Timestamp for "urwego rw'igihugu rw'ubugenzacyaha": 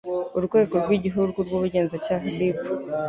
0.37-2.25